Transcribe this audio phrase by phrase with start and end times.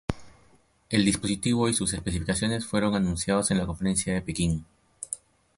[0.89, 4.65] El dispositivo y sus especificaciones fueron anunciados en la conferencia de Pekín.